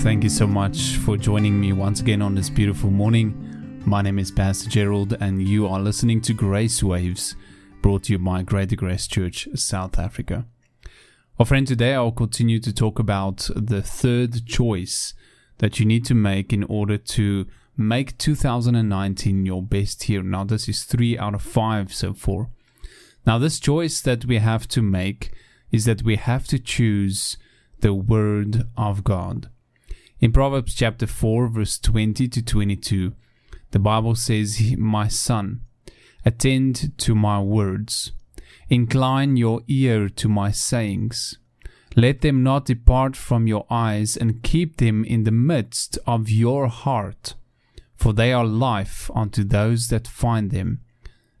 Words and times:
Thank 0.00 0.24
you 0.24 0.30
so 0.30 0.46
much 0.46 0.96
for 0.96 1.18
joining 1.18 1.60
me 1.60 1.74
once 1.74 2.00
again 2.00 2.22
on 2.22 2.34
this 2.34 2.48
beautiful 2.48 2.90
morning. 2.90 3.82
My 3.84 4.00
name 4.00 4.18
is 4.18 4.30
Pastor 4.30 4.70
Gerald, 4.70 5.14
and 5.20 5.46
you 5.46 5.68
are 5.68 5.78
listening 5.78 6.22
to 6.22 6.32
Grace 6.32 6.82
Waves, 6.82 7.36
brought 7.82 8.04
to 8.04 8.12
you 8.14 8.18
by 8.18 8.42
Greater 8.42 8.76
Grace 8.76 9.06
Church, 9.06 9.46
South 9.54 9.98
Africa. 9.98 10.46
Well, 11.36 11.44
friend, 11.44 11.66
today 11.66 11.92
I'll 11.92 12.12
continue 12.12 12.60
to 12.60 12.72
talk 12.72 12.98
about 12.98 13.50
the 13.54 13.82
third 13.82 14.46
choice 14.46 15.12
that 15.58 15.78
you 15.78 15.84
need 15.84 16.06
to 16.06 16.14
make 16.14 16.50
in 16.50 16.64
order 16.64 16.96
to 16.96 17.46
make 17.76 18.16
2019 18.16 19.44
your 19.44 19.62
best 19.62 20.08
year. 20.08 20.22
Now, 20.22 20.44
this 20.44 20.66
is 20.66 20.84
three 20.84 21.18
out 21.18 21.34
of 21.34 21.42
five 21.42 21.92
so 21.92 22.14
far. 22.14 22.48
Now, 23.26 23.38
this 23.38 23.60
choice 23.60 24.00
that 24.00 24.24
we 24.24 24.38
have 24.38 24.66
to 24.68 24.80
make 24.80 25.30
is 25.70 25.84
that 25.84 26.02
we 26.02 26.16
have 26.16 26.46
to 26.48 26.58
choose 26.58 27.36
the 27.80 27.92
Word 27.92 28.66
of 28.78 29.04
God. 29.04 29.50
In 30.20 30.32
Proverbs 30.32 30.74
chapter 30.74 31.06
4, 31.06 31.48
verse 31.48 31.78
20 31.78 32.28
to 32.28 32.42
22, 32.42 33.14
the 33.70 33.78
Bible 33.78 34.14
says, 34.14 34.60
My 34.76 35.08
son, 35.08 35.62
attend 36.26 36.92
to 36.98 37.14
my 37.14 37.40
words, 37.40 38.12
incline 38.68 39.38
your 39.38 39.62
ear 39.66 40.10
to 40.10 40.28
my 40.28 40.50
sayings. 40.50 41.38
Let 41.96 42.20
them 42.20 42.42
not 42.42 42.66
depart 42.66 43.16
from 43.16 43.46
your 43.46 43.64
eyes, 43.70 44.14
and 44.14 44.42
keep 44.42 44.76
them 44.76 45.06
in 45.06 45.24
the 45.24 45.30
midst 45.30 45.98
of 46.06 46.28
your 46.28 46.68
heart, 46.68 47.34
for 47.96 48.12
they 48.12 48.30
are 48.30 48.44
life 48.44 49.10
unto 49.14 49.42
those 49.42 49.88
that 49.88 50.06
find 50.06 50.50
them, 50.50 50.82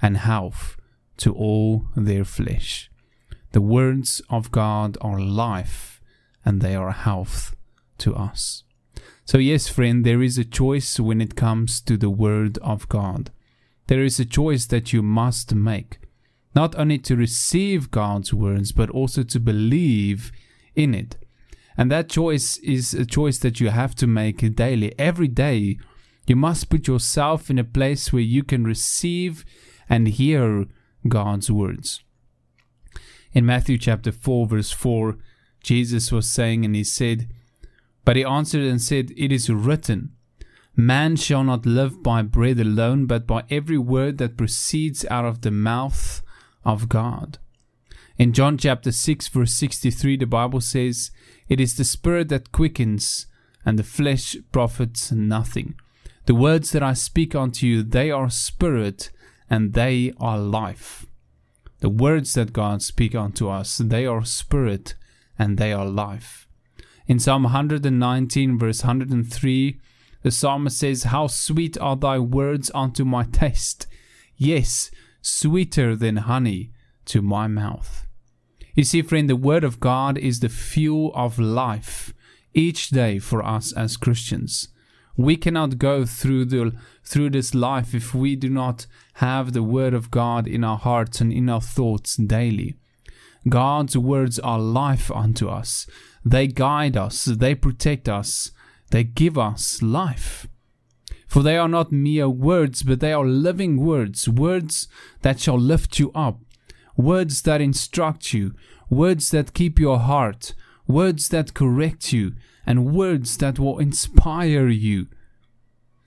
and 0.00 0.18
health 0.18 0.76
to 1.16 1.34
all 1.34 1.86
their 1.96 2.24
flesh. 2.24 2.92
The 3.50 3.60
words 3.60 4.22
of 4.30 4.52
God 4.52 4.96
are 5.00 5.18
life 5.18 6.00
and 6.44 6.60
they 6.60 6.76
are 6.76 6.92
health 6.92 7.56
to 7.98 8.14
us. 8.14 8.62
So, 9.28 9.36
yes, 9.36 9.68
friend, 9.68 10.06
there 10.06 10.22
is 10.22 10.38
a 10.38 10.42
choice 10.42 10.98
when 10.98 11.20
it 11.20 11.36
comes 11.36 11.82
to 11.82 11.98
the 11.98 12.08
Word 12.08 12.56
of 12.62 12.88
God. 12.88 13.30
There 13.86 14.02
is 14.02 14.18
a 14.18 14.24
choice 14.24 14.64
that 14.64 14.94
you 14.94 15.02
must 15.02 15.54
make, 15.54 15.98
not 16.54 16.74
only 16.76 16.96
to 17.00 17.14
receive 17.14 17.90
God's 17.90 18.32
words, 18.32 18.72
but 18.72 18.88
also 18.88 19.22
to 19.24 19.38
believe 19.38 20.32
in 20.74 20.94
it. 20.94 21.18
And 21.76 21.92
that 21.92 22.08
choice 22.08 22.56
is 22.60 22.94
a 22.94 23.04
choice 23.04 23.36
that 23.40 23.60
you 23.60 23.68
have 23.68 23.94
to 23.96 24.06
make 24.06 24.56
daily. 24.56 24.98
Every 24.98 25.28
day, 25.28 25.76
you 26.26 26.34
must 26.34 26.70
put 26.70 26.88
yourself 26.88 27.50
in 27.50 27.58
a 27.58 27.64
place 27.64 28.10
where 28.10 28.22
you 28.22 28.42
can 28.42 28.64
receive 28.64 29.44
and 29.90 30.08
hear 30.08 30.64
God's 31.06 31.50
words. 31.50 32.02
In 33.34 33.44
Matthew 33.44 33.76
chapter 33.76 34.10
4, 34.10 34.46
verse 34.46 34.70
4, 34.70 35.18
Jesus 35.62 36.10
was 36.10 36.30
saying, 36.30 36.64
and 36.64 36.74
he 36.74 36.82
said, 36.82 37.28
But 38.08 38.16
he 38.16 38.24
answered 38.24 38.64
and 38.64 38.80
said, 38.80 39.12
It 39.18 39.30
is 39.30 39.50
written, 39.50 40.12
Man 40.74 41.14
shall 41.14 41.44
not 41.44 41.66
live 41.66 42.02
by 42.02 42.22
bread 42.22 42.58
alone, 42.58 43.04
but 43.04 43.26
by 43.26 43.44
every 43.50 43.76
word 43.76 44.16
that 44.16 44.38
proceeds 44.38 45.04
out 45.10 45.26
of 45.26 45.42
the 45.42 45.50
mouth 45.50 46.22
of 46.64 46.88
God. 46.88 47.36
In 48.16 48.32
John 48.32 48.56
chapter 48.56 48.92
6, 48.92 49.28
verse 49.28 49.52
63, 49.52 50.16
the 50.16 50.24
Bible 50.24 50.62
says, 50.62 51.10
It 51.50 51.60
is 51.60 51.76
the 51.76 51.84
Spirit 51.84 52.30
that 52.30 52.50
quickens, 52.50 53.26
and 53.66 53.78
the 53.78 53.84
flesh 53.84 54.38
profits 54.52 55.12
nothing. 55.12 55.74
The 56.24 56.34
words 56.34 56.72
that 56.72 56.82
I 56.82 56.94
speak 56.94 57.34
unto 57.34 57.66
you, 57.66 57.82
they 57.82 58.10
are 58.10 58.30
spirit, 58.30 59.10
and 59.50 59.74
they 59.74 60.14
are 60.18 60.38
life. 60.38 61.04
The 61.80 61.90
words 61.90 62.32
that 62.32 62.54
God 62.54 62.80
speak 62.80 63.14
unto 63.14 63.50
us, 63.50 63.76
they 63.76 64.06
are 64.06 64.24
spirit, 64.24 64.94
and 65.38 65.58
they 65.58 65.74
are 65.74 65.84
life. 65.84 66.47
In 67.08 67.18
Psalm 67.18 67.44
119, 67.44 68.58
verse 68.58 68.84
103, 68.84 69.80
the 70.22 70.30
psalmist 70.30 70.78
says, 70.78 71.04
How 71.04 71.26
sweet 71.26 71.78
are 71.78 71.96
thy 71.96 72.18
words 72.18 72.70
unto 72.74 73.02
my 73.02 73.24
taste! 73.24 73.86
Yes, 74.36 74.90
sweeter 75.22 75.96
than 75.96 76.18
honey 76.18 76.70
to 77.06 77.22
my 77.22 77.46
mouth. 77.46 78.06
You 78.74 78.84
see, 78.84 79.00
friend, 79.00 79.28
the 79.28 79.36
word 79.36 79.64
of 79.64 79.80
God 79.80 80.18
is 80.18 80.40
the 80.40 80.50
fuel 80.50 81.10
of 81.14 81.38
life 81.38 82.12
each 82.52 82.90
day 82.90 83.18
for 83.18 83.42
us 83.42 83.72
as 83.72 83.96
Christians. 83.96 84.68
We 85.16 85.36
cannot 85.36 85.78
go 85.78 86.04
through 86.04 86.44
the 86.44 86.72
through 87.04 87.30
this 87.30 87.54
life 87.54 87.94
if 87.94 88.14
we 88.14 88.36
do 88.36 88.50
not 88.50 88.86
have 89.14 89.54
the 89.54 89.62
word 89.62 89.94
of 89.94 90.10
God 90.10 90.46
in 90.46 90.62
our 90.62 90.76
hearts 90.76 91.22
and 91.22 91.32
in 91.32 91.48
our 91.48 91.62
thoughts 91.62 92.16
daily. 92.16 92.76
God's 93.48 93.96
words 93.96 94.38
are 94.38 94.58
life 94.58 95.10
unto 95.10 95.48
us. 95.48 95.86
They 96.30 96.46
guide 96.46 96.94
us, 96.94 97.24
they 97.24 97.54
protect 97.54 98.06
us, 98.06 98.50
they 98.90 99.02
give 99.02 99.38
us 99.38 99.80
life. 99.80 100.46
For 101.26 101.42
they 101.42 101.56
are 101.56 101.68
not 101.68 101.90
mere 101.90 102.28
words, 102.28 102.82
but 102.82 103.00
they 103.00 103.14
are 103.14 103.24
living 103.24 103.78
words, 103.78 104.28
words 104.28 104.88
that 105.22 105.40
shall 105.40 105.58
lift 105.58 105.98
you 105.98 106.12
up, 106.12 106.40
words 106.98 107.40
that 107.42 107.62
instruct 107.62 108.34
you, 108.34 108.54
words 108.90 109.30
that 109.30 109.54
keep 109.54 109.78
your 109.78 110.00
heart, 110.00 110.52
words 110.86 111.30
that 111.30 111.54
correct 111.54 112.12
you, 112.12 112.34
and 112.66 112.94
words 112.94 113.38
that 113.38 113.58
will 113.58 113.78
inspire 113.78 114.68
you. 114.68 115.06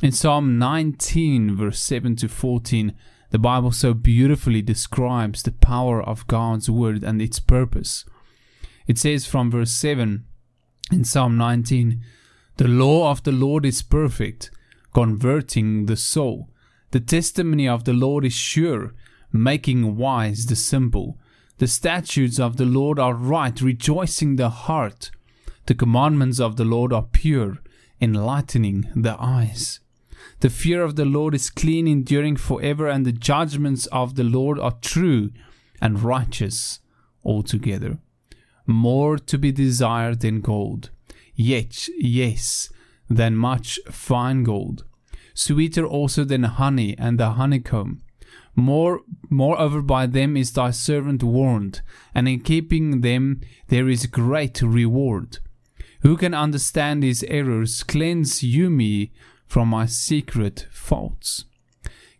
In 0.00 0.12
Psalm 0.12 0.60
19, 0.60 1.56
verse 1.56 1.80
7 1.80 2.14
to 2.16 2.28
14, 2.28 2.94
the 3.30 3.38
Bible 3.40 3.72
so 3.72 3.94
beautifully 3.94 4.62
describes 4.62 5.42
the 5.42 5.50
power 5.50 6.00
of 6.00 6.26
God's 6.28 6.70
word 6.70 7.02
and 7.02 7.20
its 7.20 7.40
purpose. 7.40 8.04
It 8.86 8.98
says 8.98 9.26
from 9.26 9.50
verse 9.50 9.72
7 9.72 10.24
in 10.92 11.04
Psalm 11.04 11.36
19 11.36 12.02
The 12.56 12.68
law 12.68 13.10
of 13.10 13.22
the 13.22 13.32
Lord 13.32 13.64
is 13.64 13.82
perfect, 13.82 14.50
converting 14.92 15.86
the 15.86 15.96
soul. 15.96 16.50
The 16.90 17.00
testimony 17.00 17.66
of 17.66 17.84
the 17.84 17.92
Lord 17.92 18.24
is 18.24 18.34
sure, 18.34 18.94
making 19.32 19.96
wise 19.96 20.46
the 20.46 20.56
simple. 20.56 21.18
The 21.58 21.66
statutes 21.66 22.38
of 22.38 22.56
the 22.56 22.64
Lord 22.66 22.98
are 22.98 23.14
right, 23.14 23.58
rejoicing 23.60 24.36
the 24.36 24.50
heart. 24.50 25.10
The 25.66 25.74
commandments 25.74 26.38
of 26.38 26.56
the 26.56 26.64
Lord 26.64 26.92
are 26.92 27.06
pure, 27.10 27.58
enlightening 28.00 28.90
the 28.94 29.16
eyes. 29.18 29.80
The 30.40 30.50
fear 30.50 30.82
of 30.82 30.96
the 30.96 31.04
Lord 31.04 31.34
is 31.34 31.48
clean, 31.48 31.88
enduring 31.88 32.36
forever, 32.36 32.88
and 32.88 33.06
the 33.06 33.12
judgments 33.12 33.86
of 33.86 34.14
the 34.14 34.24
Lord 34.24 34.58
are 34.58 34.76
true 34.82 35.30
and 35.80 36.02
righteous 36.02 36.80
altogether. 37.24 37.98
More 38.66 39.18
to 39.18 39.38
be 39.38 39.52
desired 39.52 40.20
than 40.20 40.40
gold, 40.40 40.90
yet, 41.34 41.88
yes, 41.98 42.70
than 43.08 43.36
much 43.36 43.78
fine 43.90 44.42
gold. 44.42 44.84
Sweeter 45.34 45.84
also 45.84 46.24
than 46.24 46.44
honey 46.44 46.96
and 46.96 47.18
the 47.18 47.30
honeycomb. 47.32 48.02
More, 48.56 49.00
moreover, 49.28 49.82
by 49.82 50.06
them 50.06 50.36
is 50.36 50.52
thy 50.52 50.70
servant 50.70 51.22
warned, 51.22 51.82
and 52.14 52.28
in 52.28 52.40
keeping 52.40 53.00
them 53.00 53.40
there 53.68 53.88
is 53.88 54.06
great 54.06 54.62
reward. 54.62 55.38
Who 56.02 56.16
can 56.16 56.34
understand 56.34 57.02
his 57.02 57.24
errors? 57.24 57.82
Cleanse 57.82 58.42
you 58.42 58.70
me 58.70 59.12
from 59.46 59.68
my 59.68 59.86
secret 59.86 60.66
faults. 60.70 61.46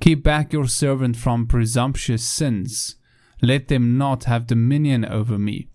Keep 0.00 0.22
back 0.22 0.52
your 0.52 0.66
servant 0.66 1.16
from 1.16 1.46
presumptuous 1.46 2.22
sins. 2.22 2.96
Let 3.42 3.68
them 3.68 3.98
not 3.98 4.24
have 4.24 4.46
dominion 4.46 5.04
over 5.04 5.38
me. 5.38 5.68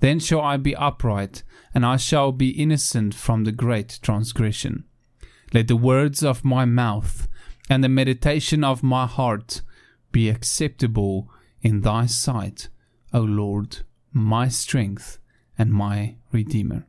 Then 0.00 0.18
shall 0.18 0.40
I 0.40 0.56
be 0.56 0.74
upright, 0.74 1.42
and 1.74 1.86
I 1.86 1.96
shall 1.96 2.32
be 2.32 2.50
innocent 2.50 3.14
from 3.14 3.44
the 3.44 3.52
great 3.52 3.98
transgression. 4.02 4.84
Let 5.52 5.68
the 5.68 5.76
words 5.76 6.22
of 6.22 6.44
my 6.44 6.64
mouth 6.64 7.28
and 7.68 7.84
the 7.84 7.88
meditation 7.88 8.64
of 8.64 8.82
my 8.82 9.06
heart 9.06 9.62
be 10.12 10.28
acceptable 10.28 11.30
in 11.62 11.82
thy 11.82 12.06
sight, 12.06 12.68
O 13.12 13.20
Lord, 13.20 13.78
my 14.12 14.48
strength 14.48 15.18
and 15.58 15.72
my 15.72 16.16
Redeemer. 16.32 16.86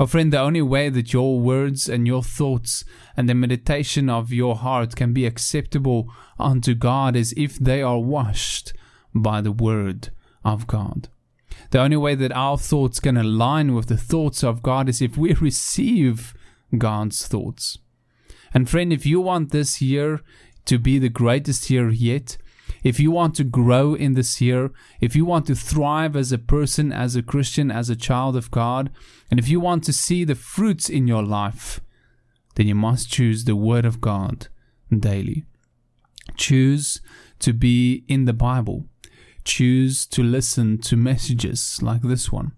Oh, 0.00 0.06
friend, 0.06 0.32
the 0.32 0.40
only 0.40 0.62
way 0.62 0.90
that 0.90 1.12
your 1.12 1.40
words 1.40 1.88
and 1.88 2.06
your 2.06 2.22
thoughts 2.22 2.84
and 3.16 3.28
the 3.28 3.34
meditation 3.34 4.08
of 4.08 4.32
your 4.32 4.56
heart 4.56 4.94
can 4.94 5.12
be 5.12 5.26
acceptable 5.26 6.12
unto 6.38 6.74
God 6.74 7.16
is 7.16 7.34
if 7.36 7.58
they 7.58 7.82
are 7.82 7.98
washed 7.98 8.72
by 9.14 9.40
the 9.40 9.52
word 9.52 10.10
of 10.44 10.66
God. 10.66 11.08
The 11.70 11.80
only 11.80 11.96
way 11.96 12.14
that 12.14 12.32
our 12.32 12.56
thoughts 12.56 13.00
can 13.00 13.16
align 13.16 13.74
with 13.74 13.86
the 13.86 13.96
thoughts 13.96 14.42
of 14.42 14.62
God 14.62 14.88
is 14.88 15.02
if 15.02 15.16
we 15.16 15.32
receive 15.40 16.34
God's 16.76 17.26
thoughts. 17.26 17.78
And 18.54 18.68
friend, 18.68 18.92
if 18.92 19.04
you 19.04 19.20
want 19.20 19.50
this 19.50 19.82
year 19.82 20.20
to 20.64 20.78
be 20.78 20.98
the 20.98 21.08
greatest 21.08 21.68
year 21.70 21.90
yet, 21.90 22.38
if 22.82 23.00
you 23.00 23.10
want 23.10 23.34
to 23.36 23.44
grow 23.44 23.94
in 23.94 24.14
this 24.14 24.40
year, 24.40 24.70
if 25.00 25.16
you 25.16 25.24
want 25.24 25.46
to 25.46 25.54
thrive 25.54 26.16
as 26.16 26.32
a 26.32 26.38
person, 26.38 26.92
as 26.92 27.16
a 27.16 27.22
Christian, 27.22 27.70
as 27.70 27.90
a 27.90 27.96
child 27.96 28.36
of 28.36 28.50
God, 28.50 28.90
and 29.30 29.38
if 29.38 29.48
you 29.48 29.60
want 29.60 29.84
to 29.84 29.92
see 29.92 30.24
the 30.24 30.34
fruits 30.34 30.88
in 30.88 31.06
your 31.06 31.22
life, 31.22 31.80
then 32.54 32.66
you 32.66 32.74
must 32.74 33.10
choose 33.10 33.44
the 33.44 33.56
Word 33.56 33.84
of 33.84 34.00
God 34.00 34.48
daily. 34.96 35.44
Choose 36.36 37.00
to 37.40 37.52
be 37.52 38.04
in 38.08 38.24
the 38.24 38.32
Bible. 38.32 38.86
Choose 39.48 40.04
to 40.08 40.22
listen 40.22 40.76
to 40.82 40.94
messages 40.94 41.78
like 41.80 42.02
this 42.02 42.30
one. 42.30 42.52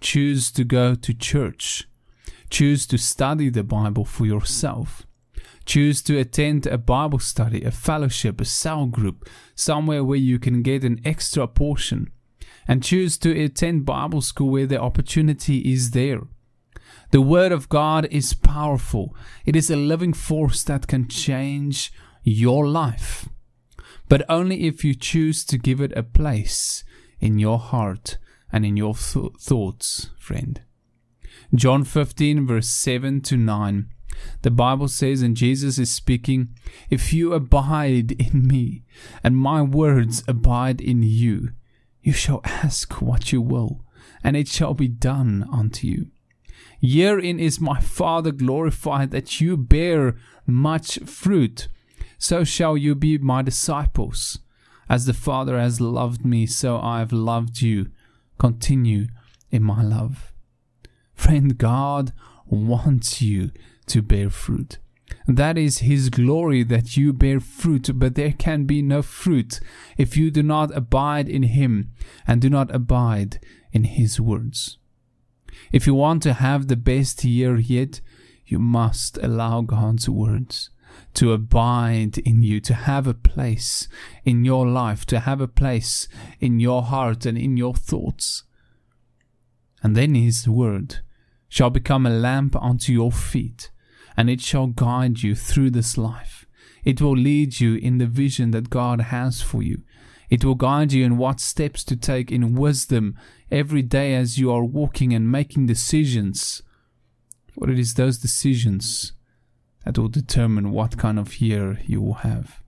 Choose 0.00 0.50
to 0.52 0.64
go 0.64 0.94
to 0.94 1.12
church. 1.12 1.86
Choose 2.48 2.86
to 2.86 2.96
study 2.96 3.50
the 3.50 3.62
Bible 3.62 4.06
for 4.06 4.24
yourself. 4.24 5.06
Choose 5.66 6.00
to 6.04 6.18
attend 6.18 6.66
a 6.66 6.78
Bible 6.78 7.18
study, 7.18 7.62
a 7.62 7.70
fellowship, 7.70 8.40
a 8.40 8.46
cell 8.46 8.86
group, 8.86 9.28
somewhere 9.54 10.02
where 10.02 10.16
you 10.16 10.38
can 10.38 10.62
get 10.62 10.84
an 10.84 11.02
extra 11.04 11.46
portion. 11.46 12.10
And 12.66 12.82
choose 12.82 13.18
to 13.18 13.44
attend 13.44 13.84
Bible 13.84 14.22
school 14.22 14.48
where 14.48 14.66
the 14.66 14.80
opportunity 14.80 15.58
is 15.70 15.90
there. 15.90 16.22
The 17.10 17.20
Word 17.20 17.52
of 17.52 17.68
God 17.68 18.08
is 18.10 18.32
powerful. 18.32 19.14
It 19.44 19.54
is 19.54 19.70
a 19.70 19.76
living 19.76 20.14
force 20.14 20.64
that 20.64 20.86
can 20.86 21.08
change 21.08 21.92
your 22.24 22.66
life. 22.66 23.28
But 24.12 24.26
only 24.28 24.66
if 24.66 24.84
you 24.84 24.94
choose 24.94 25.42
to 25.46 25.56
give 25.56 25.80
it 25.80 25.96
a 25.96 26.02
place 26.02 26.84
in 27.18 27.38
your 27.38 27.58
heart 27.58 28.18
and 28.52 28.62
in 28.62 28.76
your 28.76 28.94
th- 28.94 29.32
thoughts, 29.40 30.10
friend. 30.18 30.60
John 31.54 31.82
15, 31.82 32.46
verse 32.46 32.68
7 32.68 33.22
to 33.22 33.38
9. 33.38 33.88
The 34.42 34.50
Bible 34.50 34.88
says, 34.88 35.22
and 35.22 35.34
Jesus 35.34 35.78
is 35.78 35.90
speaking, 35.90 36.50
If 36.90 37.14
you 37.14 37.32
abide 37.32 38.12
in 38.20 38.46
me, 38.46 38.84
and 39.24 39.34
my 39.34 39.62
words 39.62 40.22
abide 40.28 40.82
in 40.82 41.02
you, 41.02 41.52
you 42.02 42.12
shall 42.12 42.42
ask 42.44 43.00
what 43.00 43.32
you 43.32 43.40
will, 43.40 43.82
and 44.22 44.36
it 44.36 44.46
shall 44.46 44.74
be 44.74 44.88
done 44.88 45.48
unto 45.50 45.86
you. 45.86 46.08
Herein 46.82 47.40
is 47.40 47.62
my 47.62 47.80
Father 47.80 48.30
glorified 48.30 49.10
that 49.12 49.40
you 49.40 49.56
bear 49.56 50.16
much 50.46 50.98
fruit, 50.98 51.68
so 52.22 52.44
shall 52.44 52.76
you 52.76 52.94
be 52.94 53.18
my 53.18 53.42
disciples. 53.42 54.38
As 54.88 55.06
the 55.06 55.12
Father 55.12 55.58
has 55.58 55.80
loved 55.80 56.24
me, 56.24 56.46
so 56.46 56.78
I 56.78 57.00
have 57.00 57.12
loved 57.12 57.60
you. 57.60 57.90
Continue 58.38 59.08
in 59.50 59.64
my 59.64 59.82
love. 59.82 60.32
Friend, 61.14 61.58
God 61.58 62.12
wants 62.46 63.20
you 63.20 63.50
to 63.86 64.02
bear 64.02 64.30
fruit. 64.30 64.78
That 65.26 65.58
is 65.58 65.78
His 65.78 66.10
glory 66.10 66.62
that 66.62 66.96
you 66.96 67.12
bear 67.12 67.40
fruit, 67.40 67.90
but 67.92 68.14
there 68.14 68.30
can 68.30 68.66
be 68.66 68.82
no 68.82 69.02
fruit 69.02 69.58
if 69.98 70.16
you 70.16 70.30
do 70.30 70.44
not 70.44 70.76
abide 70.76 71.28
in 71.28 71.42
Him 71.42 71.90
and 72.24 72.40
do 72.40 72.48
not 72.48 72.72
abide 72.72 73.40
in 73.72 73.82
His 73.82 74.20
words. 74.20 74.78
If 75.72 75.88
you 75.88 75.94
want 75.94 76.22
to 76.22 76.34
have 76.34 76.68
the 76.68 76.76
best 76.76 77.24
year 77.24 77.56
yet, 77.56 78.00
you 78.46 78.60
must 78.60 79.18
allow 79.18 79.62
God's 79.62 80.08
words 80.08 80.70
to 81.14 81.32
abide 81.32 82.18
in 82.18 82.42
you, 82.42 82.60
to 82.60 82.74
have 82.74 83.06
a 83.06 83.14
place 83.14 83.88
in 84.24 84.44
your 84.44 84.66
life, 84.66 85.04
to 85.06 85.20
have 85.20 85.40
a 85.40 85.48
place 85.48 86.08
in 86.40 86.60
your 86.60 86.82
heart 86.82 87.26
and 87.26 87.36
in 87.36 87.56
your 87.56 87.74
thoughts. 87.74 88.44
And 89.82 89.96
then 89.96 90.14
His 90.14 90.48
word 90.48 91.00
shall 91.48 91.70
become 91.70 92.06
a 92.06 92.10
lamp 92.10 92.56
unto 92.56 92.92
your 92.92 93.12
feet, 93.12 93.70
and 94.16 94.30
it 94.30 94.40
shall 94.40 94.68
guide 94.68 95.22
you 95.22 95.34
through 95.34 95.70
this 95.70 95.98
life. 95.98 96.46
It 96.84 97.00
will 97.00 97.16
lead 97.16 97.60
you 97.60 97.76
in 97.76 97.98
the 97.98 98.06
vision 98.06 98.50
that 98.52 98.70
God 98.70 99.00
has 99.00 99.42
for 99.42 99.62
you. 99.62 99.82
It 100.30 100.44
will 100.44 100.54
guide 100.54 100.92
you 100.92 101.04
in 101.04 101.18
what 101.18 101.40
steps 101.40 101.84
to 101.84 101.96
take 101.96 102.32
in 102.32 102.54
wisdom 102.54 103.16
every 103.50 103.82
day 103.82 104.14
as 104.14 104.38
you 104.38 104.50
are 104.50 104.64
walking 104.64 105.12
and 105.12 105.30
making 105.30 105.66
decisions. 105.66 106.62
For 107.52 107.70
it 107.70 107.78
is 107.78 107.94
those 107.94 108.18
decisions 108.18 109.12
that 109.84 109.98
will 109.98 110.08
determine 110.08 110.70
what 110.70 110.98
kind 110.98 111.18
of 111.18 111.40
year 111.40 111.80
you 111.86 112.00
will 112.00 112.14
have. 112.14 112.62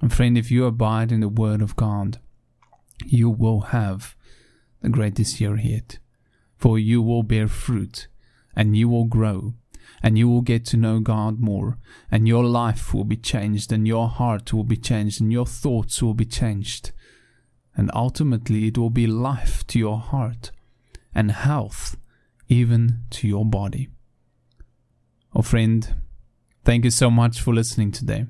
And 0.00 0.12
friend, 0.12 0.38
if 0.38 0.50
you 0.50 0.64
abide 0.64 1.12
in 1.12 1.20
the 1.20 1.28
Word 1.28 1.62
of 1.62 1.76
God, 1.76 2.18
you 3.04 3.30
will 3.30 3.60
have 3.60 4.14
the 4.80 4.88
greatest 4.88 5.40
year 5.40 5.56
yet. 5.56 5.98
For 6.56 6.78
you 6.78 7.00
will 7.02 7.22
bear 7.22 7.46
fruit, 7.46 8.08
and 8.56 8.76
you 8.76 8.88
will 8.88 9.04
grow, 9.04 9.54
and 10.02 10.18
you 10.18 10.28
will 10.28 10.40
get 10.40 10.64
to 10.66 10.76
know 10.76 10.98
God 11.00 11.38
more, 11.40 11.78
and 12.10 12.26
your 12.26 12.44
life 12.44 12.92
will 12.92 13.04
be 13.04 13.16
changed, 13.16 13.72
and 13.72 13.86
your 13.86 14.08
heart 14.08 14.52
will 14.52 14.64
be 14.64 14.76
changed, 14.76 15.20
and 15.20 15.32
your 15.32 15.46
thoughts 15.46 16.02
will 16.02 16.14
be 16.14 16.24
changed. 16.24 16.90
And 17.76 17.90
ultimately, 17.94 18.66
it 18.66 18.76
will 18.76 18.90
be 18.90 19.06
life 19.06 19.64
to 19.68 19.78
your 19.78 19.98
heart 19.98 20.50
and 21.14 21.30
health 21.30 21.96
even 22.48 23.00
to 23.10 23.28
your 23.28 23.44
body. 23.44 23.88
Oh, 25.34 25.42
friend, 25.42 25.94
Thank 26.68 26.84
you 26.84 26.90
so 26.90 27.10
much 27.10 27.40
for 27.40 27.54
listening 27.54 27.92
today. 27.92 28.26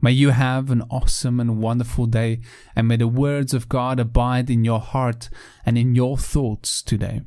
May 0.00 0.12
you 0.12 0.30
have 0.30 0.70
an 0.70 0.82
awesome 0.90 1.40
and 1.40 1.60
wonderful 1.60 2.06
day, 2.06 2.40
and 2.76 2.86
may 2.86 2.96
the 2.96 3.08
words 3.08 3.52
of 3.52 3.68
God 3.68 3.98
abide 3.98 4.48
in 4.48 4.64
your 4.64 4.78
heart 4.78 5.28
and 5.66 5.76
in 5.76 5.96
your 5.96 6.16
thoughts 6.16 6.80
today. 6.82 7.22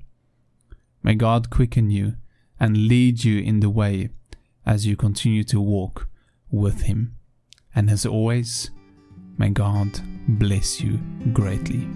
May 1.03 1.15
God 1.15 1.49
quicken 1.49 1.89
you 1.89 2.15
and 2.61 2.87
lead 2.87 3.25
you 3.25 3.41
in 3.41 3.59
the 3.59 3.69
way 3.69 4.07
as 4.65 4.87
you 4.87 4.95
continue 4.95 5.43
to 5.43 5.59
walk 5.59 6.07
with 6.49 6.83
Him. 6.83 7.17
And 7.75 7.89
as 7.89 8.05
always, 8.05 8.71
may 9.37 9.49
God 9.49 9.99
bless 10.29 10.79
you 10.79 11.01
greatly. 11.33 11.89